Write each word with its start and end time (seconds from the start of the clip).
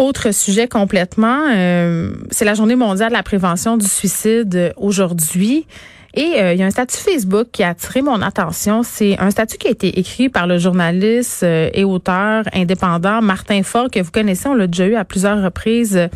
Autre 0.00 0.32
sujet 0.32 0.68
complètement, 0.68 1.42
euh, 1.52 2.12
c'est 2.30 2.44
la 2.44 2.54
journée 2.54 2.76
mondiale 2.76 3.08
de 3.08 3.14
la 3.14 3.24
prévention 3.24 3.76
du 3.76 3.84
suicide 3.84 4.54
euh, 4.54 4.70
aujourd'hui. 4.76 5.66
Et 6.14 6.40
euh, 6.40 6.52
il 6.52 6.60
y 6.60 6.62
a 6.62 6.66
un 6.66 6.70
statut 6.70 6.98
Facebook 6.98 7.48
qui 7.50 7.64
a 7.64 7.70
attiré 7.70 8.00
mon 8.02 8.22
attention. 8.22 8.84
C'est 8.84 9.18
un 9.18 9.32
statut 9.32 9.58
qui 9.58 9.66
a 9.66 9.70
été 9.72 9.98
écrit 9.98 10.28
par 10.28 10.46
le 10.46 10.58
journaliste 10.58 11.42
et 11.42 11.82
auteur 11.82 12.44
indépendant 12.54 13.20
Martin 13.22 13.64
Fort, 13.64 13.90
que 13.90 13.98
vous 13.98 14.12
connaissez. 14.12 14.48
On 14.48 14.54
l'a 14.54 14.68
déjà 14.68 14.86
eu 14.86 14.94
à 14.94 15.04
plusieurs 15.04 15.42
reprises 15.42 16.08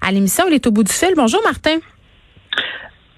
à 0.00 0.10
l'émission. 0.10 0.44
Il 0.48 0.54
est 0.54 0.66
au 0.66 0.72
bout 0.72 0.82
du 0.82 0.92
fil. 0.92 1.12
Bonjour 1.16 1.40
Martin. 1.44 1.78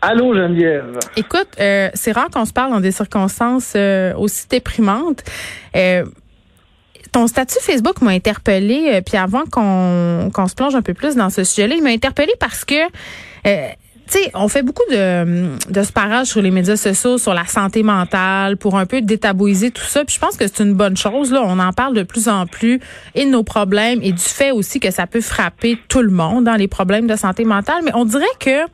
Allô 0.02 0.34
Geneviève. 0.34 0.98
Écoute, 1.16 1.48
c'est 1.56 2.12
rare 2.12 2.28
qu'on 2.28 2.44
se 2.44 2.52
parle 2.52 2.72
dans 2.72 2.80
des 2.80 2.92
circonstances 2.92 3.74
aussi 4.16 4.46
déprimantes 4.48 5.24
ton 7.12 7.26
statut 7.26 7.58
Facebook 7.60 8.00
m'a 8.00 8.12
interpellé, 8.12 8.88
euh, 8.88 9.00
puis 9.02 9.16
avant 9.18 9.44
qu'on 9.50 10.30
qu'on 10.32 10.48
se 10.48 10.54
plonge 10.54 10.74
un 10.74 10.82
peu 10.82 10.94
plus 10.94 11.14
dans 11.14 11.30
ce 11.30 11.44
sujet-là, 11.44 11.74
il 11.76 11.82
m'a 11.82 11.90
interpellé 11.90 12.32
parce 12.40 12.64
que 12.64 12.74
euh, 13.46 13.68
tu 14.10 14.18
sais, 14.18 14.30
on 14.34 14.48
fait 14.48 14.62
beaucoup 14.62 14.82
de, 14.90 15.56
de 15.70 15.82
sparage 15.82 16.26
sur 16.26 16.42
les 16.42 16.50
médias 16.50 16.76
sociaux, 16.76 17.18
sur 17.18 17.34
la 17.34 17.46
santé 17.46 17.82
mentale, 17.82 18.56
pour 18.56 18.76
un 18.76 18.84
peu 18.84 19.00
détabouiser 19.00 19.70
tout 19.70 19.84
ça. 19.84 20.04
Puis 20.04 20.16
je 20.16 20.20
pense 20.20 20.36
que 20.36 20.46
c'est 20.46 20.62
une 20.62 20.74
bonne 20.74 20.96
chose. 20.96 21.32
Là, 21.32 21.42
on 21.44 21.58
en 21.58 21.72
parle 21.72 21.94
de 21.94 22.02
plus 22.02 22.28
en 22.28 22.46
plus 22.46 22.80
et 23.14 23.24
de 23.24 23.30
nos 23.30 23.44
problèmes 23.44 24.00
et 24.02 24.12
du 24.12 24.22
fait 24.22 24.50
aussi 24.50 24.80
que 24.80 24.90
ça 24.90 25.06
peut 25.06 25.20
frapper 25.20 25.78
tout 25.88 26.02
le 26.02 26.10
monde 26.10 26.44
dans 26.44 26.56
les 26.56 26.68
problèmes 26.68 27.06
de 27.06 27.16
santé 27.16 27.44
mentale. 27.44 27.82
Mais 27.84 27.92
on 27.94 28.04
dirait 28.04 28.24
que 28.40 28.66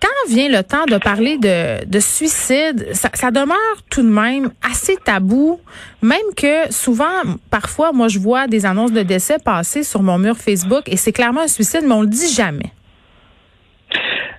quand 0.00 0.32
vient 0.32 0.48
le 0.48 0.62
temps 0.62 0.84
de 0.86 0.98
parler 0.98 1.38
de, 1.38 1.84
de 1.84 1.98
suicide, 2.00 2.88
ça, 2.92 3.30
demeure 3.30 3.56
tout 3.90 4.02
de 4.02 4.08
même 4.08 4.50
assez 4.62 4.96
tabou, 4.96 5.60
même 6.02 6.18
que 6.36 6.72
souvent, 6.72 7.22
parfois, 7.50 7.92
moi, 7.92 8.08
je 8.08 8.18
vois 8.18 8.46
des 8.46 8.66
annonces 8.66 8.92
de 8.92 9.02
décès 9.02 9.38
passer 9.44 9.82
sur 9.82 10.02
mon 10.02 10.18
mur 10.18 10.36
Facebook 10.36 10.82
et 10.86 10.96
c'est 10.96 11.12
clairement 11.12 11.42
un 11.42 11.48
suicide, 11.48 11.82
mais 11.84 11.94
on 11.94 12.02
le 12.02 12.08
dit 12.08 12.32
jamais. 12.32 12.72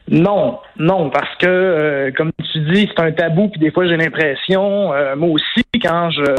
Non, 0.08 0.60
non, 0.78 1.10
parce 1.10 1.36
que, 1.38 1.46
euh, 1.46 2.12
comme 2.16 2.32
tu 2.52 2.60
dis, 2.72 2.90
c'est 2.90 3.04
un 3.04 3.12
tabou, 3.12 3.50
puis 3.50 3.60
des 3.60 3.72
fois, 3.72 3.88
j'ai 3.88 3.98
l'impression, 3.98 4.94
euh, 4.94 5.16
moi 5.16 5.30
aussi, 5.30 5.64
quand 5.82 6.10
je 6.12 6.36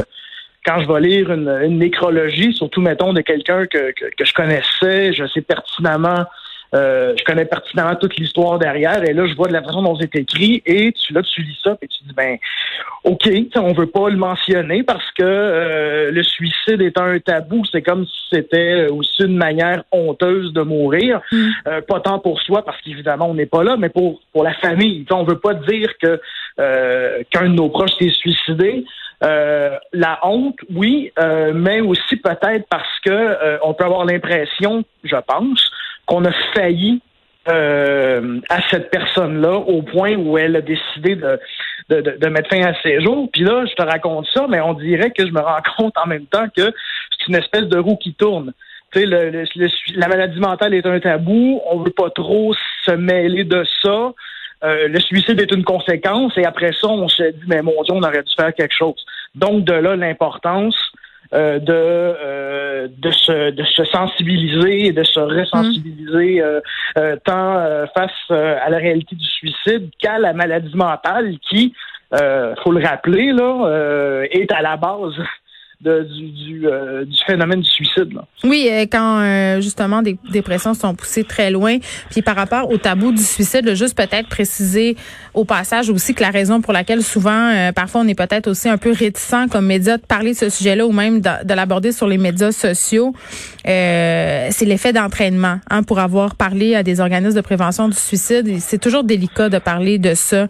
quand 0.63 0.79
je 0.79 0.87
vais 0.87 1.01
lire 1.01 1.31
une, 1.31 1.79
nécrologie, 1.79 2.53
surtout, 2.53 2.81
mettons, 2.81 3.13
de 3.13 3.21
quelqu'un 3.21 3.65
que, 3.65 3.91
que, 3.93 4.05
que 4.15 4.25
je 4.25 4.31
connaissais, 4.31 5.11
je 5.11 5.25
sais 5.33 5.41
pertinemment 5.41 6.25
euh, 6.73 7.13
je 7.17 7.23
connais 7.25 7.43
pertinemment 7.43 7.95
toute 7.95 8.15
l'histoire 8.15 8.57
derrière 8.57 9.03
et 9.03 9.11
là 9.11 9.27
je 9.27 9.35
vois 9.35 9.49
de 9.49 9.53
la 9.53 9.61
façon 9.61 9.81
dont 9.81 9.97
c'est 9.99 10.15
écrit 10.15 10.63
et 10.65 10.93
tu 10.93 11.11
là 11.11 11.21
tu 11.21 11.41
lis 11.41 11.59
ça 11.61 11.77
et 11.81 11.87
tu 11.87 12.01
dis 12.05 12.13
ben 12.13 12.37
ok 13.03 13.29
on 13.57 13.73
veut 13.73 13.87
pas 13.87 14.09
le 14.09 14.15
mentionner 14.15 14.81
parce 14.83 15.05
que 15.11 15.23
euh, 15.23 16.11
le 16.11 16.23
suicide 16.23 16.81
est 16.81 16.97
un 16.97 17.19
tabou 17.19 17.65
c'est 17.69 17.81
comme 17.81 18.05
si 18.05 18.21
c'était 18.31 18.87
aussi 18.87 19.23
une 19.23 19.35
manière 19.35 19.83
honteuse 19.91 20.53
de 20.53 20.61
mourir. 20.61 21.19
Mm. 21.33 21.49
euh, 21.67 21.81
pas 21.81 21.99
tant 21.99 22.19
pour 22.19 22.39
soi 22.41 22.63
parce 22.63 22.79
qu'évidemment 22.81 23.29
on 23.29 23.33
n'est 23.33 23.45
pas 23.45 23.63
là 23.65 23.75
mais 23.77 23.89
pour 23.89 24.21
pour 24.31 24.45
la 24.45 24.53
famille. 24.53 25.05
On 25.11 25.23
veut 25.23 25.39
pas 25.39 25.55
dire 25.55 25.89
que 26.01 26.21
qu'un 26.57 27.49
de 27.49 27.55
nos 27.55 27.67
proches 27.67 27.91
s'est 27.99 28.09
suicidé. 28.09 28.85
La 29.21 30.19
honte, 30.23 30.57
oui, 30.73 31.11
mais 31.53 31.81
aussi 31.81 32.15
peut-être 32.17 32.65
parce 32.69 32.99
que 33.05 33.59
on 33.63 33.73
peut 33.73 33.83
avoir 33.85 34.05
l'impression, 34.05 34.83
je 35.03 35.15
pense, 35.27 35.71
qu'on 36.05 36.25
a 36.25 36.31
failli 36.53 37.01
euh, 37.49 38.39
à 38.49 38.61
cette 38.69 38.91
personne-là 38.91 39.55
au 39.55 39.81
point 39.81 40.15
où 40.15 40.37
elle 40.37 40.55
a 40.55 40.61
décidé 40.61 41.15
de, 41.15 41.39
de, 41.89 42.17
de, 42.17 42.27
mettre 42.27 42.49
fin 42.49 42.61
à 42.61 42.73
ses 42.83 43.01
jours. 43.01 43.29
Puis 43.33 43.43
là, 43.43 43.65
je 43.65 43.73
te 43.73 43.81
raconte 43.81 44.27
ça, 44.31 44.45
mais 44.47 44.61
on 44.61 44.73
dirait 44.73 45.09
que 45.09 45.25
je 45.25 45.31
me 45.31 45.39
rends 45.39 45.61
compte 45.77 45.93
en 45.97 46.07
même 46.07 46.27
temps 46.27 46.47
que 46.55 46.63
c'est 46.63 47.27
une 47.27 47.35
espèce 47.35 47.63
de 47.63 47.79
roue 47.79 47.97
qui 47.97 48.13
tourne. 48.13 48.53
Tu 48.93 48.99
sais, 48.99 49.05
le, 49.07 49.45
la 49.95 50.07
maladie 50.07 50.39
mentale 50.39 50.75
est 50.75 50.85
un 50.85 50.99
tabou. 50.99 51.61
On 51.71 51.79
veut 51.79 51.91
pas 51.91 52.09
trop 52.11 52.53
se 52.85 52.91
mêler 52.91 53.43
de 53.43 53.63
ça. 53.81 54.13
Euh, 54.63 54.87
le 54.87 54.99
suicide 54.99 55.39
est 55.39 55.51
une 55.51 55.63
conséquence 55.63 56.37
et 56.37 56.45
après 56.45 56.71
ça, 56.73 56.87
on 56.89 57.07
se 57.07 57.23
dit, 57.23 57.43
mais 57.47 57.63
mon 57.63 57.81
Dieu, 57.83 57.95
on 57.95 58.03
aurait 58.03 58.21
dû 58.21 58.33
faire 58.39 58.53
quelque 58.53 58.75
chose. 58.75 59.03
Donc, 59.33 59.63
de 59.63 59.73
là, 59.73 59.95
l'importance 59.95 60.75
euh, 61.33 61.59
de, 61.59 61.73
euh, 61.73 62.87
de, 62.97 63.11
se, 63.11 63.51
de 63.51 63.63
se 63.63 63.85
sensibiliser 63.85 64.87
et 64.87 64.91
de 64.91 65.03
se 65.03 65.19
ressensibiliser 65.19 66.41
euh, 66.41 66.59
euh 66.97 67.15
tant 67.23 67.87
face 67.95 68.11
à 68.29 68.69
la 68.69 68.77
réalité 68.77 69.15
du 69.15 69.25
suicide 69.25 69.89
qu'à 69.97 70.19
la 70.19 70.33
maladie 70.33 70.75
mentale 70.75 71.37
qui, 71.39 71.73
faut 72.11 72.71
le 72.71 72.85
rappeler, 72.85 73.31
là, 73.31 74.25
est 74.29 74.51
à 74.51 74.61
la 74.61 74.75
base 74.75 75.15
du, 75.83 76.67
euh, 76.67 77.05
du, 77.05 77.17
phénomène 77.25 77.61
du 77.61 77.69
suicide. 77.69 78.13
Là. 78.13 78.25
Oui, 78.43 78.67
euh, 78.69 78.85
quand 78.91 79.21
euh, 79.21 79.61
justement 79.61 80.01
des 80.01 80.17
dépressions 80.31 80.73
sont 80.73 80.93
poussées 80.93 81.23
très 81.23 81.49
loin. 81.49 81.77
Puis 82.09 82.21
par 82.21 82.35
rapport 82.35 82.69
au 82.69 82.77
tabou 82.77 83.11
du 83.11 83.23
suicide, 83.23 83.73
juste 83.73 83.97
peut-être 83.97 84.27
préciser 84.27 84.95
au 85.33 85.43
passage 85.43 85.89
aussi 85.89 86.13
que 86.13 86.21
la 86.21 86.29
raison 86.29 86.61
pour 86.61 86.73
laquelle 86.73 87.01
souvent, 87.01 87.71
parfois, 87.73 88.01
on 88.01 88.07
est 88.07 88.15
peut-être 88.15 88.47
aussi 88.47 88.69
un 88.69 88.77
peu 88.77 88.91
réticent 88.91 89.47
comme 89.49 89.65
média 89.65 89.97
de 89.97 90.01
parler 90.01 90.33
de 90.33 90.37
ce 90.37 90.49
sujet-là 90.49 90.85
ou 90.85 90.91
même 90.91 91.21
de, 91.21 91.53
l'aborder 91.53 91.91
sur 91.91 92.07
les 92.07 92.17
médias 92.17 92.51
sociaux, 92.51 93.13
c'est 93.63 94.65
l'effet 94.65 94.93
d'entraînement. 94.93 95.59
Hein, 95.69 95.83
pour 95.83 95.99
avoir 95.99 96.35
parlé 96.35 96.75
à 96.75 96.83
des 96.83 96.99
organismes 96.99 97.35
de 97.35 97.41
prévention 97.41 97.87
du 97.87 97.97
suicide, 97.97 98.59
c'est 98.59 98.79
toujours 98.79 99.03
délicat 99.03 99.49
de 99.49 99.57
parler 99.57 99.97
de 99.97 100.13
ça 100.13 100.47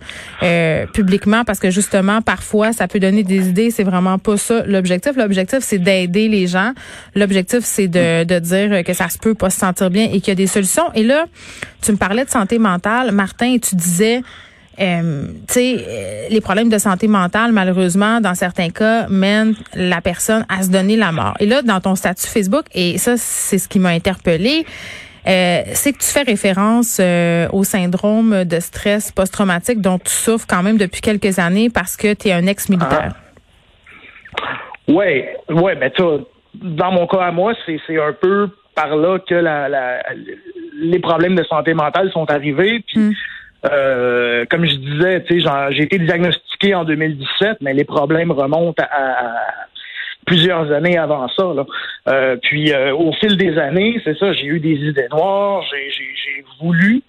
publiquement 0.94 1.44
parce 1.44 1.60
que 1.60 1.70
justement, 1.70 2.22
parfois, 2.22 2.74
ça 2.74 2.88
peut 2.88 3.00
donner 3.00 3.24
des 3.24 3.50
idées. 3.50 3.72
C'est 3.72 3.84
vraiment 3.84 4.18
pas 4.18 4.38
ça 4.38 4.64
l'objectif 4.66 5.16
L'objectif, 5.22 5.60
c'est 5.62 5.80
d'aider 5.80 6.28
les 6.28 6.48
gens. 6.48 6.74
L'objectif, 7.16 7.60
c'est 7.64 7.88
de, 7.88 8.24
de 8.24 8.40
dire 8.40 8.84
que 8.84 8.94
ça 8.94 9.10
se 9.10 9.18
peut 9.18 9.36
pas 9.36 9.50
se 9.50 9.60
sentir 9.60 9.90
bien 9.90 10.06
et 10.06 10.20
qu'il 10.20 10.30
y 10.30 10.32
a 10.32 10.36
des 10.36 10.48
solutions. 10.48 10.92
Et 10.94 11.04
là, 11.04 11.26
tu 11.82 11.92
me 11.92 11.98
parlais 11.98 12.26
de 12.26 12.30
santé 12.30 12.60
mentale, 12.60 13.12
Martin, 13.12 13.54
et 13.54 13.60
tu 13.60 13.76
disais, 13.76 14.22
euh, 14.80 15.28
tu 15.48 15.54
sais, 15.54 15.86
euh, 15.88 16.28
les 16.30 16.42
problèmes 16.42 16.70
de 16.70 16.78
santé 16.78 17.08
mentale, 17.08 17.52
malheureusement, 17.52 18.22
dans 18.22 18.36
certains 18.36 18.70
cas, 18.70 19.08
mènent 19.10 19.56
la 19.76 20.02
personne 20.02 20.46
à 20.50 20.64
se 20.64 20.70
donner 20.70 20.96
la 20.96 21.12
mort. 21.12 21.36
Et 21.40 21.46
là, 21.46 21.62
dans 21.62 21.80
ton 21.82 21.96
statut 21.96 22.28
Facebook, 22.28 22.66
et 22.74 22.98
ça, 22.98 23.16
c'est 23.18 23.58
ce 23.58 23.68
qui 23.68 23.80
m'a 23.80 23.90
interpellée, 23.90 24.66
euh, 25.28 25.62
c'est 25.74 25.94
que 25.94 26.00
tu 26.00 26.08
fais 26.08 26.24
référence 26.24 26.98
euh, 27.00 27.48
au 27.52 27.64
syndrome 27.64 28.44
de 28.44 28.60
stress 28.60 29.12
post-traumatique 29.12 29.80
dont 29.80 30.00
tu 30.00 30.12
souffres 30.12 30.48
quand 30.48 30.64
même 30.64 30.78
depuis 30.78 31.02
quelques 31.02 31.38
années 31.38 31.70
parce 31.70 31.96
que 31.96 32.14
tu 32.16 32.30
es 32.30 32.32
un 32.32 32.48
ex-militaire. 32.48 33.14
Oui, 34.92 35.24
ouais, 35.50 35.76
mais 35.76 35.92
tu 35.92 36.04
dans 36.56 36.92
mon 36.92 37.08
cas 37.08 37.22
à 37.22 37.32
moi, 37.32 37.54
c'est 37.66 38.00
un 38.00 38.14
peu 38.14 38.50
par 38.76 38.96
là 38.96 39.20
que 39.20 39.36
la, 39.36 39.70
la, 39.70 40.02
les 40.82 41.00
problèmes 41.00 41.36
de 41.36 41.44
santé 41.44 41.74
mentale 41.74 42.12
sont 42.12 42.30
arrivés. 42.30 42.84
Puis, 42.88 43.00
hmm. 43.00 43.14
euh, 43.72 44.46
comme 44.50 44.66
je 44.66 44.76
disais, 44.76 45.24
j'ai 45.72 45.84
été 45.84 46.00
diagnostiqué 46.00 46.76
en 46.76 46.84
2017, 46.84 47.58
mais 47.62 47.74
les 47.74 47.86
problèmes 47.86 48.32
remontent 48.32 48.84
à, 48.84 49.34
plusieurs 50.26 50.72
années 50.72 50.98
avant 50.98 51.28
ça. 51.30 51.54
Là. 51.56 51.66
Euh, 52.08 52.36
puis, 52.42 52.72
euh, 52.72 52.94
au 52.94 53.12
fil 53.14 53.38
des 53.38 53.58
années, 53.58 54.00
c'est 54.04 54.18
ça, 54.18 54.34
j'ai 54.34 54.46
eu 54.46 54.60
des 54.60 54.76
idées 54.76 55.08
noires, 55.12 55.64
j'ai 55.72 56.46
voulu 56.62 57.02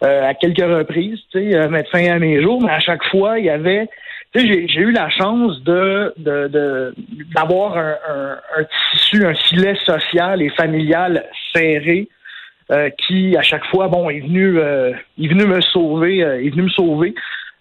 à 0.00 0.34
quelques 0.34 0.58
reprises, 0.58 1.20
tu 1.30 1.52
sais, 1.52 1.68
mettre 1.68 1.88
fin 1.92 2.04
à 2.10 2.18
mes 2.18 2.42
jours, 2.42 2.60
mais 2.60 2.72
à 2.72 2.80
chaque 2.80 3.04
fois, 3.04 3.38
il 3.38 3.44
y 3.44 3.50
avait 3.50 3.88
j'ai 4.34 4.80
eu 4.80 4.92
la 4.92 5.10
chance 5.10 5.62
de 5.62 6.14
d'avoir 7.34 7.76
un, 7.76 7.96
un, 8.56 8.64
tissu, 8.92 9.24
un 9.26 9.34
filet 9.34 9.76
social 9.84 10.40
et 10.42 10.50
familial 10.50 11.24
serré 11.54 12.08
euh, 12.70 12.88
qui, 12.90 13.36
à 13.36 13.42
chaque 13.42 13.66
fois, 13.66 13.88
bon, 13.88 14.08
est 14.08 14.20
venu, 14.20 14.58
euh, 14.58 14.92
est 15.20 15.28
venu 15.28 15.44
me 15.44 15.60
sauver, 15.60 16.24
euh, 16.24 16.42
est 16.42 16.48
venu 16.48 16.62
me 16.62 16.70
sauver 16.70 17.14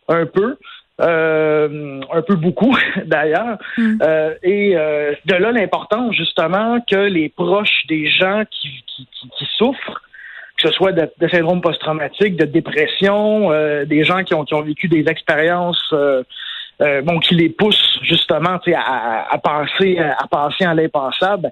un 0.08 0.26
peu. 0.26 0.58
un 1.00 2.22
peu 2.22 2.36
beaucoup 2.36 2.78
d'ailleurs. 3.06 3.58
Mm. 3.78 3.98
et 4.44 4.76
de 5.26 5.36
là 5.36 5.52
l'importance 5.52 6.16
justement 6.16 6.80
que 6.90 7.08
les 7.18 7.30
proches 7.30 7.86
des 7.90 8.08
gens 8.10 8.44
qui, 8.52 8.84
qui, 8.86 9.08
qui, 9.38 9.48
souffrent, 9.58 10.02
que 10.58 10.68
ce 10.68 10.72
soit 10.74 10.92
de, 10.92 11.10
de 11.20 11.28
syndrome 11.28 11.60
post-traumatique, 11.60 12.36
de 12.38 12.46
dépression, 12.46 13.50
des 13.86 14.04
gens 14.04 14.24
qui 14.24 14.36
ont, 14.36 14.46
qui 14.46 14.54
ont 14.54 14.62
vécu 14.62 14.88
des 14.88 15.06
expériences 15.08 15.92
euh, 15.94 16.24
bon, 17.04 17.20
qui 17.20 17.36
les 17.36 17.50
pousse 17.50 18.00
justement 18.02 18.58
à, 18.76 19.34
à, 19.34 19.38
penser 19.38 20.00
à 20.00 20.28
penser 20.30 20.66
à 20.66 20.74
l'impensable. 20.74 21.52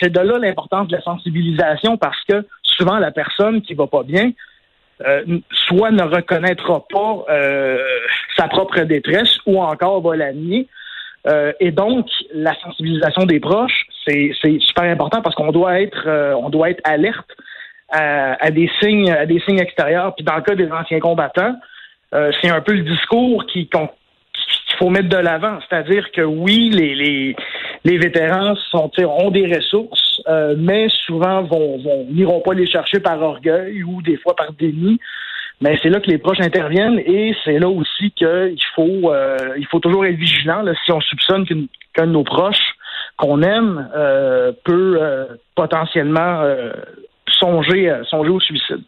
C'est 0.00 0.12
de 0.12 0.20
là 0.20 0.38
l'importance 0.38 0.88
de 0.88 0.96
la 0.96 1.02
sensibilisation 1.02 1.96
parce 1.96 2.22
que 2.28 2.46
souvent 2.62 2.98
la 2.98 3.10
personne 3.10 3.60
qui 3.62 3.74
va 3.74 3.86
pas 3.86 4.04
bien 4.04 4.30
euh, 5.06 5.24
soit 5.50 5.90
ne 5.90 6.02
reconnaîtra 6.02 6.84
pas 6.90 7.24
euh, 7.30 7.78
sa 8.36 8.48
propre 8.48 8.80
détresse 8.80 9.38
ou 9.46 9.60
encore 9.60 10.00
va 10.00 10.16
la 10.16 10.32
nier. 10.32 10.68
et 11.60 11.70
donc, 11.72 12.06
la 12.32 12.54
sensibilisation 12.62 13.24
des 13.26 13.40
proches, 13.40 13.86
c'est 14.06 14.32
super 14.60 14.84
important 14.84 15.20
parce 15.20 15.34
qu'on 15.34 15.52
doit 15.52 15.80
être 15.80 16.08
on 16.42 16.48
doit 16.48 16.70
être 16.70 16.80
alerte 16.84 17.30
à, 17.90 18.50
des 18.50 18.70
signes 18.80 19.10
à 19.10 19.26
des 19.26 19.40
signes 19.40 19.58
extérieurs. 19.58 20.14
Puis 20.14 20.24
dans 20.24 20.36
le 20.36 20.42
cas 20.42 20.54
des 20.54 20.70
anciens 20.70 21.00
combattants, 21.00 21.54
c'est 22.12 22.48
un 22.48 22.60
peu 22.62 22.72
le 22.72 22.82
discours 22.82 23.44
qui, 23.46 23.68
faut 24.78 24.90
mettre 24.90 25.08
de 25.08 25.16
l'avant. 25.16 25.58
C'est-à-dire 25.68 26.10
que 26.12 26.22
oui, 26.22 26.70
les, 26.70 26.94
les, 26.94 27.36
les 27.84 27.98
vétérans 27.98 28.54
ont 28.72 29.30
des 29.30 29.54
ressources, 29.54 30.22
mais 30.56 30.88
souvent 31.06 31.42
vont, 31.42 31.78
vont 31.78 32.06
n'iront 32.10 32.40
pas 32.40 32.54
les 32.54 32.66
chercher 32.66 33.00
par 33.00 33.20
orgueil 33.20 33.82
ou 33.82 34.02
des 34.02 34.16
fois 34.16 34.34
par 34.36 34.52
déni. 34.52 34.98
Mais 35.60 35.76
c'est 35.82 35.88
là 35.88 35.98
que 35.98 36.08
les 36.08 36.18
proches 36.18 36.40
interviennent 36.40 37.00
et 37.00 37.34
c'est 37.44 37.58
là 37.58 37.68
aussi 37.68 38.12
qu'il 38.12 38.62
faut 38.76 39.12
il 39.56 39.66
faut 39.68 39.80
toujours 39.80 40.06
être 40.06 40.14
vigilant 40.16 40.62
si 40.84 40.92
on 40.92 41.00
soupçonne 41.00 41.44
qu'un 41.94 42.06
de 42.06 42.12
nos 42.12 42.22
proches 42.22 42.74
qu'on 43.16 43.42
aime 43.42 43.88
peut 44.64 45.00
potentiellement 45.56 46.44
songer 47.40 47.92
songer 48.08 48.30
au 48.30 48.38
suicide. 48.38 48.84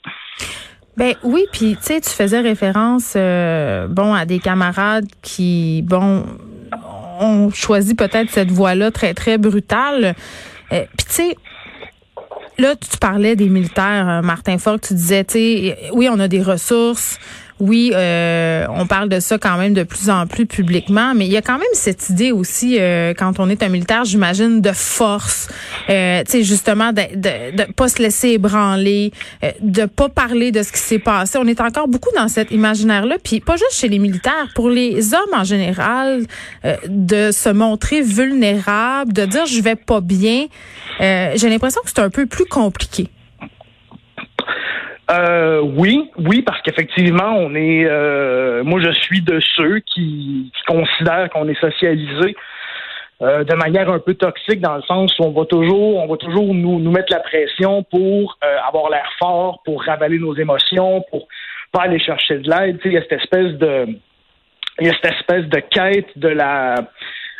Ben 0.96 1.14
oui, 1.22 1.46
puis 1.52 1.76
tu 1.76 1.82
sais, 1.82 2.00
tu 2.00 2.10
faisais 2.10 2.40
référence, 2.40 3.14
euh, 3.16 3.86
bon, 3.88 4.12
à 4.12 4.26
des 4.26 4.38
camarades 4.38 5.06
qui, 5.22 5.82
bon, 5.82 6.24
ont 7.20 7.50
choisi 7.50 7.94
peut-être 7.94 8.30
cette 8.30 8.50
voie-là 8.50 8.90
très 8.90 9.14
très 9.14 9.38
brutale. 9.38 10.14
Euh, 10.72 10.84
puis 10.96 11.06
tu 11.06 11.12
sais, 11.12 11.36
là, 12.58 12.74
tu 12.76 12.98
parlais 12.98 13.36
des 13.36 13.48
militaires, 13.48 14.08
euh, 14.08 14.22
Martin 14.22 14.58
Fogg, 14.58 14.80
tu 14.80 14.94
disais, 14.94 15.24
tu 15.24 15.32
sais, 15.32 15.78
oui, 15.92 16.08
on 16.10 16.18
a 16.18 16.28
des 16.28 16.42
ressources, 16.42 17.18
oui, 17.60 17.92
euh, 17.94 18.66
on 18.70 18.86
parle 18.86 19.10
de 19.10 19.20
ça 19.20 19.38
quand 19.38 19.58
même 19.58 19.74
de 19.74 19.82
plus 19.82 20.08
en 20.08 20.26
plus 20.26 20.46
publiquement, 20.46 21.14
mais 21.14 21.26
il 21.26 21.32
y 21.32 21.36
a 21.36 21.42
quand 21.42 21.58
même 21.58 21.68
cette 21.74 22.08
idée 22.08 22.32
aussi, 22.32 22.78
euh, 22.80 23.12
quand 23.14 23.38
on 23.38 23.50
est 23.50 23.62
un 23.62 23.68
militaire, 23.68 24.04
j'imagine, 24.04 24.62
de 24.62 24.72
force, 24.72 25.48
euh, 25.90 26.22
tu 26.24 26.32
sais, 26.32 26.42
justement, 26.42 26.92
de, 26.92 27.02
de, 27.14 27.72
pas 27.72 27.88
se 27.88 28.02
laisser 28.02 28.30
ébranler, 28.30 29.12
euh, 29.44 29.50
de 29.60 29.84
pas 29.84 30.08
parler 30.08 30.52
de 30.52 30.62
ce 30.62 30.72
qui 30.72 30.78
s'est 30.78 30.98
passé. 30.98 31.38
On 31.38 31.46
est 31.46 31.60
encore 31.60 31.86
beaucoup 31.86 32.10
dans 32.16 32.28
cet 32.28 32.50
imaginaire-là, 32.50 33.16
puis 33.22 33.40
pas 33.40 33.56
juste 33.56 33.74
chez 33.74 33.88
les 33.88 33.98
militaires, 33.98 34.48
pour 34.54 34.70
les 34.70 35.12
hommes 35.12 35.34
en 35.34 35.44
général, 35.44 36.24
de 36.86 37.30
se 37.30 37.50
montrer 37.50 38.00
vulnérable, 38.00 39.12
de 39.12 39.26
dire 39.26 39.44
je 39.46 39.60
vais 39.60 39.76
pas 39.76 40.00
bien. 40.00 40.46
J'ai 40.98 41.48
l'impression 41.48 41.80
que 41.82 41.90
c'est 41.90 42.00
un 42.00 42.10
peu 42.10 42.26
plus 42.26 42.46
compliqué. 42.46 43.08
Euh, 45.10 45.60
oui, 45.60 46.10
oui, 46.18 46.42
parce 46.42 46.60
qu'effectivement, 46.62 47.34
on 47.36 47.54
est. 47.54 47.84
Euh, 47.84 48.62
moi, 48.62 48.80
je 48.80 48.92
suis 48.92 49.22
de 49.22 49.40
ceux 49.56 49.80
qui, 49.80 50.52
considèrent 50.66 51.30
qu'on 51.30 51.48
est 51.48 51.60
socialisé 51.60 52.36
euh, 53.22 53.42
de 53.42 53.54
manière 53.54 53.90
un 53.90 53.98
peu 53.98 54.14
toxique, 54.14 54.60
dans 54.60 54.76
le 54.76 54.82
sens 54.82 55.18
où 55.18 55.24
on 55.24 55.32
va 55.32 55.46
toujours, 55.46 55.96
on 55.96 56.06
va 56.06 56.16
toujours 56.16 56.54
nous, 56.54 56.78
nous 56.78 56.90
mettre 56.90 57.12
la 57.12 57.20
pression 57.20 57.82
pour 57.84 58.38
avoir 58.66 58.90
l'air 58.90 59.10
fort, 59.18 59.62
pour 59.64 59.82
ravaler 59.82 60.18
nos 60.18 60.34
émotions, 60.36 61.04
pour 61.10 61.26
pas 61.72 61.82
aller 61.82 61.98
chercher 61.98 62.38
de 62.38 62.48
l'aide. 62.48 62.78
Il 62.84 62.92
y 62.92 62.96
a 62.96 63.02
cette 63.02 63.20
espèce 63.20 63.52
de, 63.54 63.86
il 64.78 64.86
y 64.86 64.90
a 64.90 64.94
cette 65.02 65.12
espèce 65.12 65.46
de 65.46 65.58
quête 65.58 66.16
de 66.16 66.28
la 66.28 66.76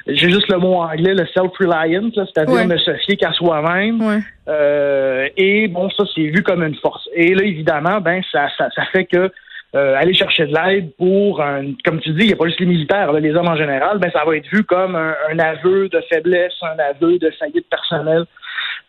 j'ai 0.06 0.31
juste 0.31 0.50
le 0.50 0.58
mot 0.58 0.75
anglais, 0.76 1.14
le 1.14 1.26
self-reliant, 1.26 2.11
c'est-à-dire 2.14 2.67
ne 2.67 2.76
se 2.76 2.94
fier 2.97 3.17
qu'à 3.17 3.32
soi-même. 3.32 4.23
Euh, 4.49 5.29
et 5.37 5.69
bon, 5.69 5.91
ça, 5.91 6.05
c'est 6.14 6.23
vu 6.23 6.43
comme 6.43 6.62
une 6.62 6.75
force. 6.76 7.08
Et 7.14 7.35
là, 7.35 7.44
évidemment, 7.44 8.00
ben, 8.00 8.23
ça, 8.32 8.49
ça, 8.56 8.69
ça 8.75 8.85
fait 8.87 9.05
que 9.05 9.31
euh, 9.76 9.94
aller 9.97 10.14
chercher 10.14 10.47
de 10.47 10.55
l'aide 10.55 10.91
pour, 10.97 11.43
un, 11.43 11.73
comme 11.85 12.00
tu 12.00 12.11
dis, 12.11 12.23
il 12.23 12.26
n'y 12.29 12.32
a 12.32 12.37
pas 12.37 12.47
juste 12.47 12.61
les 12.61 12.67
militaires, 12.67 13.12
les 13.12 13.35
hommes 13.35 13.49
en 13.49 13.56
général, 13.56 13.99
ben, 13.99 14.11
ça 14.11 14.25
va 14.25 14.37
être 14.37 14.49
vu 14.49 14.64
comme 14.64 14.97
un, 14.97 15.38
aveu 15.38 15.88
de 15.88 16.00
faiblesse, 16.12 16.55
un 16.62 16.79
aveu 16.79 17.19
de 17.19 17.31
faillite 17.38 17.69
personnelle. 17.69 18.25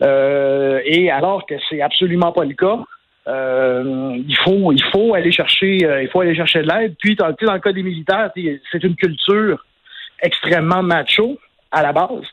Euh, 0.02 0.80
et 0.86 1.12
alors 1.12 1.46
que 1.46 1.54
c'est 1.70 1.82
absolument 1.82 2.32
pas 2.32 2.46
le 2.46 2.56
cas. 2.56 2.80
il 3.28 4.38
faut 4.44 4.72
il 4.72 4.84
faut 4.92 5.14
aller 5.14 5.32
chercher 5.32 5.78
il 6.02 6.10
faut 6.12 6.22
aller 6.22 6.34
chercher 6.34 6.64
de 6.64 6.68
l'aide 6.68 6.96
puis 6.98 7.16
dans, 7.16 7.28
dans 7.28 7.54
le 7.54 7.60
cas 7.60 7.72
des 7.72 7.84
militaires 7.84 8.32
c'est 8.72 8.84
une 8.84 8.96
culture 8.96 9.64
extrêmement 10.22 10.84
macho 10.84 11.38
à 11.72 11.82
la 11.82 11.94
base. 11.94 12.26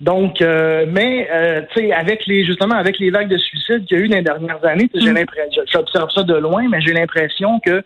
Donc, 0.00 0.42
euh, 0.42 0.84
mais 0.88 1.28
euh, 1.32 1.62
tu 1.72 1.80
sais, 1.80 1.92
avec 1.92 2.26
les 2.26 2.44
justement 2.44 2.74
avec 2.74 2.98
les 2.98 3.10
vagues 3.10 3.28
de 3.28 3.38
suicide 3.38 3.84
qu'il 3.86 3.98
y 3.98 4.00
a 4.00 4.04
eu 4.04 4.08
dans 4.08 4.16
les 4.16 4.22
dernières 4.22 4.64
années, 4.64 4.90
j'ai 4.94 5.12
mm. 5.12 5.14
l'impression, 5.14 5.62
j'observe 5.72 6.10
ça 6.10 6.24
de 6.24 6.34
loin, 6.34 6.68
mais 6.68 6.80
j'ai 6.80 6.92
l'impression 6.92 7.60
que 7.60 7.84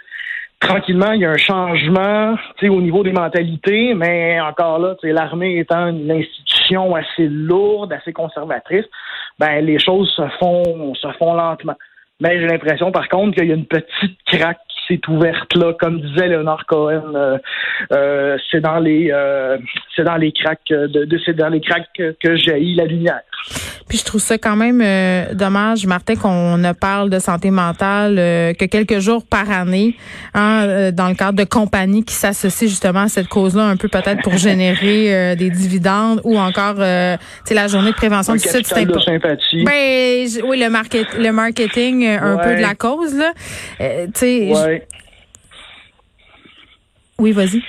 tranquillement 0.58 1.12
il 1.12 1.20
y 1.20 1.24
a 1.26 1.30
un 1.30 1.36
changement, 1.36 2.36
tu 2.56 2.66
sais, 2.66 2.68
au 2.70 2.80
niveau 2.80 3.02
des 3.02 3.12
mentalités, 3.12 3.92
mais 3.92 4.40
encore 4.40 4.78
là, 4.78 4.94
tu 4.98 5.08
sais, 5.08 5.12
l'armée 5.12 5.58
étant 5.58 5.88
une 5.88 6.10
institution 6.10 6.94
assez 6.94 7.28
lourde, 7.28 7.92
assez 7.92 8.14
conservatrice, 8.14 8.86
ben 9.38 9.60
les 9.62 9.78
choses 9.78 10.10
se 10.16 10.26
font 10.38 10.94
se 10.94 11.12
font 11.18 11.34
lentement. 11.34 11.76
Mais 12.20 12.40
j'ai 12.40 12.46
l'impression, 12.46 12.90
par 12.92 13.08
contre, 13.10 13.36
qu'il 13.36 13.46
y 13.46 13.52
a 13.52 13.54
une 13.54 13.66
petite 13.66 14.18
craque 14.26 14.58
c'est 14.88 15.06
ouverte 15.08 15.54
là, 15.54 15.72
comme 15.78 16.00
disait 16.00 16.28
Leonard 16.28 16.66
Cohen, 16.66 17.14
euh, 17.14 17.38
euh, 17.92 18.38
c'est 18.50 18.60
dans 18.60 18.78
les 18.78 19.10
euh, 19.12 19.58
c'est 19.94 20.04
dans 20.04 20.16
les 20.16 20.32
cracks 20.32 20.60
de, 20.68 21.04
de 21.04 21.20
c'est 21.24 21.34
dans 21.34 21.48
les 21.48 21.60
cracks 21.60 21.88
que, 21.94 22.36
jaillit 22.36 22.74
la 22.74 22.84
lumière. 22.84 23.22
Puis 23.88 23.98
je 23.98 24.04
trouve 24.04 24.20
ça 24.20 24.36
quand 24.38 24.56
même 24.56 24.82
dommage, 25.34 25.86
Martin, 25.86 26.16
qu'on 26.16 26.58
ne 26.58 26.72
parle 26.72 27.10
de 27.10 27.18
santé 27.18 27.50
mentale 27.50 28.16
que 28.56 28.64
quelques 28.64 28.98
jours 28.98 29.24
par 29.24 29.50
année, 29.50 29.96
hein, 30.34 30.90
dans 30.92 31.08
le 31.08 31.14
cadre 31.14 31.38
de 31.38 31.44
compagnies 31.44 32.04
qui 32.04 32.14
s'associent 32.14 32.68
justement 32.68 33.02
à 33.02 33.08
cette 33.08 33.28
cause-là, 33.28 33.64
un 33.64 33.76
peu 33.76 33.88
peut-être 33.88 34.22
pour 34.22 34.36
générer 34.36 35.36
des 35.36 35.50
dividendes 35.50 36.20
ou 36.24 36.38
encore, 36.38 36.76
c'est 36.76 37.54
la 37.54 37.68
journée 37.68 37.90
de 37.90 37.96
prévention 37.96 38.32
du 38.32 38.40
suicide. 38.40 38.88
de 38.88 38.98
sympathie. 38.98 39.64
Ben, 39.64 40.26
oui, 40.44 40.58
le, 40.58 40.68
market, 40.68 41.06
le 41.16 41.30
marketing 41.30 42.06
un 42.06 42.36
peu 42.38 42.56
de 42.56 42.62
la 42.62 42.74
cause 42.74 43.14
là. 43.14 43.32
tu 43.78 44.10
sais, 44.14 44.82
oui, 47.18 47.32
vas-y. 47.32 47.62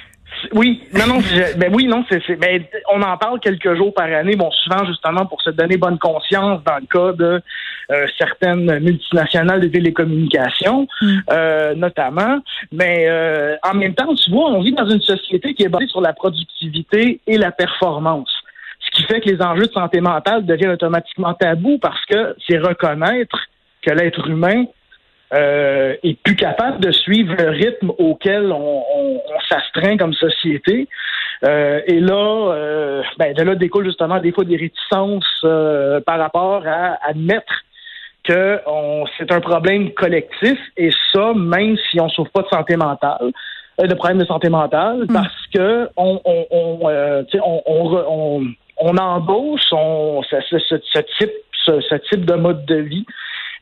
Oui, 0.54 0.84
non, 0.94 1.08
non, 1.08 1.20
ben 1.58 1.74
oui, 1.74 1.88
non, 1.88 2.04
c'est, 2.10 2.36
ben, 2.36 2.64
on 2.94 3.02
en 3.02 3.18
parle 3.18 3.40
quelques 3.40 3.76
jours 3.76 3.94
par 3.94 4.06
année, 4.06 4.36
bon, 4.36 4.52
souvent 4.52 4.86
justement 4.86 5.26
pour 5.26 5.42
se 5.42 5.50
donner 5.50 5.78
bonne 5.78 5.98
conscience 5.98 6.62
dans 6.64 6.78
le 6.78 6.86
cas 6.86 7.14
de 7.14 7.42
euh, 7.92 8.06
certaines 8.18 8.80
multinationales 8.80 9.62
de 9.62 9.68
télécommunications, 9.68 10.88
mm. 11.02 11.18
euh, 11.32 11.76
notamment. 11.76 12.40
Mais 12.72 13.06
euh, 13.08 13.56
en 13.64 13.76
même 13.76 13.96
temps, 13.96 14.14
tu 14.16 14.30
vois, 14.32 14.52
on 14.52 14.62
vit 14.62 14.74
dans 14.74 14.90
une 14.90 15.02
société 15.02 15.54
qui 15.54 15.64
est 15.64 15.70
basée 15.70 15.88
sur 15.88 16.02
la 16.02 16.14
productivité 16.14 17.22
et 17.26 17.38
la 17.38 17.52
performance. 17.52 18.32
Ce 18.80 18.92
qui 18.92 19.04
fait 19.04 19.22
que 19.22 19.30
les 19.30 19.42
enjeux 19.42 19.68
de 19.68 19.72
santé 19.72 20.02
mentale 20.02 20.46
deviennent 20.46 20.72
automatiquement 20.72 21.34
tabous 21.34 21.78
parce 21.80 22.04
que 22.06 22.36
c'est 22.48 22.58
reconnaître 22.58 23.38
que 23.82 23.92
l'être 23.92 24.28
humain 24.28 24.66
euh, 25.34 25.96
est 26.04 26.18
plus 26.22 26.36
capable 26.36 26.80
de 26.80 26.92
suivre 26.92 27.36
le 27.38 27.50
rythme 27.50 27.92
auquel 27.98 28.52
on, 28.52 28.84
on, 28.96 29.20
s'astreint 29.50 29.98
comme 29.98 30.14
société. 30.14 30.88
Euh, 31.44 31.82
et 31.86 32.00
là, 32.00 32.54
euh, 32.54 33.04
ben, 33.18 33.34
de 33.34 33.44
là 33.44 33.56
découle 33.56 33.86
justement 33.86 34.20
des 34.20 34.32
fois 34.32 34.46
des 34.46 34.56
réticences 34.56 35.26
euh, 35.44 36.00
par 36.02 36.18
rapport 36.18 36.64
à 36.66 36.98
admettre 37.08 37.54
que 38.24 38.60
c'est 39.18 39.32
un 39.32 39.40
problème 39.40 39.92
collectif 39.94 40.58
et 40.76 40.90
ça, 41.14 41.34
même 41.34 41.78
si 41.90 42.00
on 42.02 42.10
souffre 42.10 42.32
pas 42.32 42.42
de 42.42 42.48
santé 42.48 42.76
mentale, 42.76 43.32
de 43.80 43.94
problèmes 43.94 44.18
de 44.18 44.26
santé 44.26 44.50
mentale, 44.50 45.06
mm. 45.08 45.14
parce 45.14 45.48
que 45.54 45.90
on, 45.96 46.20
on, 46.26 46.46
on, 46.52 47.24
on, 47.66 48.46
on, 48.82 48.98
embauche 48.98 49.62
ce, 49.70 50.42
ce, 50.50 50.58
ce, 50.60 51.00
type 51.18 51.32
ce, 51.66 51.80
ce 51.80 51.96
type 52.10 52.26
de 52.26 52.34
mode 52.34 52.66
de 52.66 52.76
vie 52.76 53.06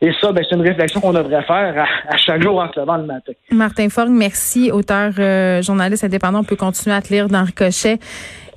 et 0.01 0.11
ça, 0.21 0.31
ben, 0.31 0.43
c'est 0.47 0.55
une 0.55 0.61
réflexion 0.61 0.99
qu'on 0.99 1.13
devrait 1.13 1.43
faire 1.43 1.85
à, 2.09 2.17
chaque 2.17 2.41
jour 2.41 2.59
en 2.59 2.71
se 2.71 2.79
levant 2.79 2.97
le 2.97 3.05
matin. 3.05 3.31
Martin 3.51 3.89
Forgue, 3.89 4.11
merci, 4.11 4.71
auteur, 4.71 5.13
euh, 5.19 5.61
journaliste 5.61 6.03
indépendant. 6.03 6.39
On 6.39 6.43
peut 6.43 6.55
continuer 6.55 6.95
à 6.95 7.01
te 7.01 7.13
lire 7.13 7.27
dans 7.27 7.43
Ricochet 7.43 7.99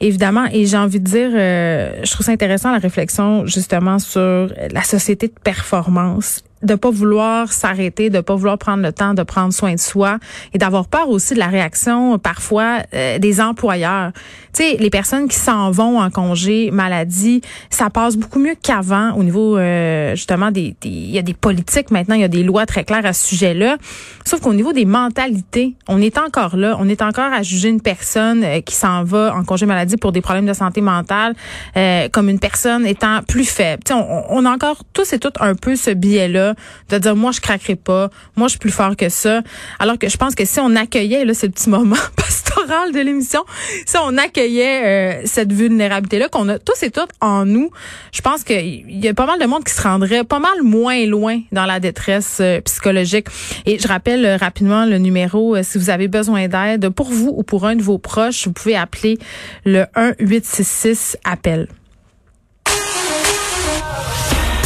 évidemment. 0.00 0.44
Et 0.52 0.66
j'ai 0.66 0.76
envie 0.76 1.00
de 1.00 1.04
dire, 1.04 1.30
euh, 1.34 2.00
je 2.04 2.12
trouve 2.12 2.24
ça 2.24 2.32
intéressant 2.32 2.72
la 2.72 2.78
réflexion 2.78 3.46
justement 3.46 3.98
sur 3.98 4.48
la 4.72 4.82
société 4.82 5.28
de 5.28 5.34
performance 5.42 6.44
de 6.62 6.74
pas 6.74 6.90
vouloir 6.90 7.52
s'arrêter, 7.52 8.10
de 8.10 8.20
pas 8.20 8.34
vouloir 8.34 8.58
prendre 8.58 8.82
le 8.82 8.92
temps 8.92 9.14
de 9.14 9.22
prendre 9.22 9.52
soin 9.52 9.74
de 9.74 9.80
soi 9.80 10.18
et 10.52 10.58
d'avoir 10.58 10.86
peur 10.86 11.08
aussi 11.08 11.34
de 11.34 11.38
la 11.38 11.46
réaction 11.46 12.18
parfois 12.18 12.80
euh, 12.94 13.18
des 13.18 13.40
employeurs. 13.40 14.12
Tu 14.52 14.62
sais, 14.62 14.76
les 14.78 14.90
personnes 14.90 15.28
qui 15.28 15.36
s'en 15.36 15.70
vont 15.70 16.00
en 16.00 16.10
congé 16.10 16.70
maladie, 16.70 17.42
ça 17.70 17.90
passe 17.90 18.16
beaucoup 18.16 18.38
mieux 18.38 18.54
qu'avant 18.60 19.12
au 19.12 19.22
niveau 19.22 19.56
euh, 19.56 20.14
justement 20.14 20.50
des 20.50 20.74
il 20.84 21.10
y 21.10 21.18
a 21.18 21.22
des 21.22 21.34
politiques 21.34 21.90
maintenant, 21.90 22.14
il 22.14 22.22
y 22.22 22.24
a 22.24 22.28
des 22.28 22.42
lois 22.42 22.66
très 22.66 22.84
claires 22.84 23.06
à 23.06 23.12
ce 23.12 23.26
sujet-là. 23.28 23.78
Sauf 24.24 24.40
qu'au 24.40 24.54
niveau 24.54 24.72
des 24.72 24.84
mentalités, 24.84 25.74
on 25.86 26.00
est 26.00 26.18
encore 26.18 26.56
là, 26.56 26.76
on 26.80 26.88
est 26.88 27.02
encore 27.02 27.32
à 27.32 27.42
juger 27.42 27.68
une 27.68 27.80
personne 27.80 28.42
euh, 28.44 28.60
qui 28.60 28.74
s'en 28.74 29.04
va 29.04 29.34
en 29.34 29.44
congé 29.44 29.66
maladie 29.66 29.96
pour 29.96 30.12
des 30.12 30.20
problèmes 30.20 30.46
de 30.46 30.52
santé 30.52 30.80
mentale 30.80 31.34
comme 32.12 32.28
une 32.28 32.38
personne 32.38 32.86
étant 32.86 33.20
plus 33.26 33.44
faible. 33.44 33.82
Tu 33.84 33.92
sais, 33.92 33.98
on, 33.98 34.24
on 34.30 34.44
a 34.44 34.50
encore 34.50 34.82
tous 34.92 35.12
et 35.12 35.18
toutes 35.18 35.40
un 35.40 35.54
peu 35.54 35.76
ce 35.76 35.90
biais-là 35.90 36.47
de 36.88 36.98
dire 36.98 37.16
moi 37.16 37.32
je 37.32 37.40
craquerai 37.40 37.76
pas, 37.76 38.10
moi 38.36 38.48
je 38.48 38.52
suis 38.52 38.58
plus 38.58 38.70
fort 38.70 38.96
que 38.96 39.08
ça. 39.08 39.42
Alors 39.78 39.98
que 39.98 40.08
je 40.08 40.16
pense 40.16 40.34
que 40.34 40.44
si 40.44 40.60
on 40.60 40.74
accueillait 40.76 41.24
là 41.24 41.34
ce 41.34 41.46
petit 41.46 41.68
moment 41.68 41.96
pastoral 42.16 42.92
de 42.92 43.00
l'émission, 43.00 43.44
si 43.86 43.96
on 44.02 44.16
accueillait 44.16 44.84
euh, 44.84 45.22
cette 45.24 45.52
vulnérabilité 45.52 46.18
là 46.18 46.28
qu'on 46.28 46.48
a 46.48 46.58
tous 46.58 46.82
et 46.82 46.90
toutes 46.90 47.10
en 47.20 47.44
nous, 47.44 47.70
je 48.12 48.20
pense 48.20 48.44
qu'il 48.44 48.84
y 48.88 49.08
a 49.08 49.14
pas 49.14 49.26
mal 49.26 49.38
de 49.38 49.46
monde 49.46 49.64
qui 49.64 49.72
se 49.72 49.82
rendrait 49.82 50.24
pas 50.24 50.38
mal 50.38 50.62
moins 50.62 51.04
loin 51.06 51.40
dans 51.52 51.66
la 51.66 51.80
détresse 51.80 52.38
euh, 52.40 52.60
psychologique. 52.62 53.26
Et 53.66 53.78
je 53.78 53.88
rappelle 53.88 54.24
euh, 54.24 54.36
rapidement 54.36 54.84
le 54.84 54.98
numéro 54.98 55.60
si 55.62 55.78
vous 55.78 55.90
avez 55.90 56.08
besoin 56.08 56.48
d'aide 56.48 56.88
pour 56.90 57.10
vous 57.10 57.32
ou 57.36 57.42
pour 57.42 57.66
un 57.66 57.76
de 57.76 57.82
vos 57.82 57.98
proches, 57.98 58.46
vous 58.46 58.52
pouvez 58.52 58.76
appeler 58.76 59.18
le 59.64 59.86
1 59.94 60.14
866 60.18 61.16
appel. 61.24 61.68